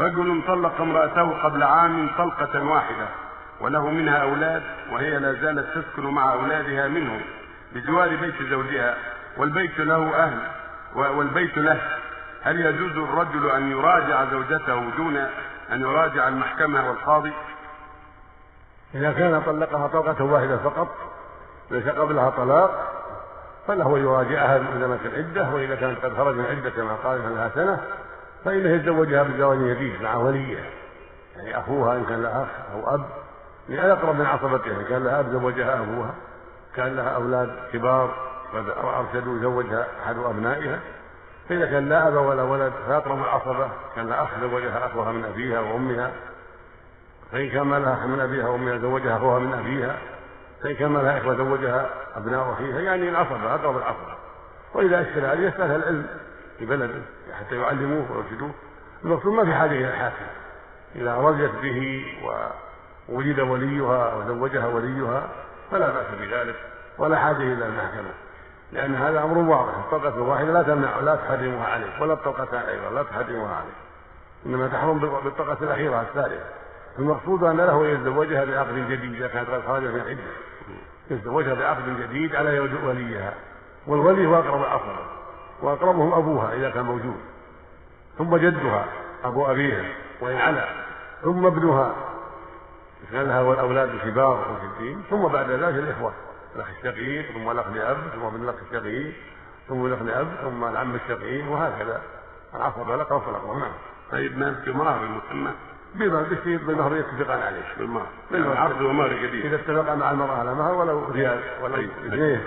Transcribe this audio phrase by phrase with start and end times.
[0.00, 3.08] رجل طلق امرأته قبل عام طلقة واحدة
[3.60, 7.20] وله منها أولاد وهي لا زالت تسكن مع أولادها منه
[7.74, 8.96] بجوار بيت زوجها
[9.36, 10.38] والبيت له أهل
[10.96, 11.80] والبيت له
[12.42, 15.16] هل يجوز الرجل أن يراجع زوجته دون
[15.72, 17.32] أن يراجع المحكمة والقاضي؟
[18.94, 20.88] إذا كان طلقها طلقة واحدة فقط
[21.70, 23.00] ليس قبلها طلاق
[23.66, 24.58] فله يراجعها
[25.02, 27.80] في العدة وإذا كانت قد خرج من العدة كما قال لها سنة
[28.44, 30.64] فإنه يتزوجها بزواج جديد مع وليها
[31.36, 33.04] يعني أخوها إن كان لها أخ أو أب
[33.68, 36.14] لأن أقرب من عصبتها إن كان لها أب زوجها أبوها.
[36.76, 38.14] كان لها أولاد كبار
[38.54, 40.78] قد أرشدوا زوجها أحد أبنائها.
[41.48, 45.60] فإذا كان لا أب ولا ولد فأقرب العصبة كان لها أخ زوجها أخوها من أبيها
[45.60, 46.10] وأمها.
[47.32, 49.96] فإن كان ما لها من أبيها وأمها زوجها أخوها من أبيها.
[50.62, 54.14] فإن كان ما لها إخوة زوجها أبناء أخيها يعني العصبة أقرب العصبة.
[54.74, 56.06] وإذا أشكل عليه يسألها العلم
[56.60, 57.02] في بلده
[57.38, 58.50] حتى يعلموه ويرشدوه.
[59.04, 60.26] المقصود ما في حاجة إلى الحاكم
[60.96, 62.06] إذا رضيت به
[63.08, 65.28] ووجد وليها وزوجها وليها
[65.70, 66.56] فلا بأس بذلك
[66.98, 68.10] ولا حاجة إلى المحكمة
[68.72, 69.74] لأن هذا أمر واضح.
[69.78, 73.80] الطلقة الواحدة لا تمنع لا تحرمها عليه ولا الطلقتان أيضا لا تحرمها عليه
[74.46, 76.44] إنما تحرم بالطلقة الأخيرة الثالثة.
[76.98, 80.20] المقصود أن له يتزوجها بعقد جديد إذا كانت قد خرجت من عدة.
[81.10, 83.34] يتزوجها بعقد جديد على يد وليها
[83.86, 85.19] والولي هو أقرب العصبة
[85.62, 87.20] وأقربهم أبوها إذا كان موجود
[88.18, 88.84] ثم جدها
[89.24, 89.84] أبو أبيها
[90.20, 90.64] وإن علا
[91.22, 91.94] ثم ابنها.
[93.12, 96.12] كان لها والأولاد الكبار في الدين ثم بعد ذلك الإخوة
[96.56, 99.12] الأخ الشقيق ثم الأخ لأب ثم ابن الأخ الشقيق
[99.68, 102.02] ثم الأخ لأب ثم العم الشقيق وهكذا.
[102.54, 103.72] العصبة الأقرب فالأقرب نعم.
[104.12, 105.50] طيب ما في مهر المسمى
[105.94, 107.74] بما بالشيء بالمهر يتفقان عليه.
[107.78, 112.40] بالمهر بالعرض ومهر جديد إذا اتفقا مع المراه على مهر ولو ريال ولا طيب.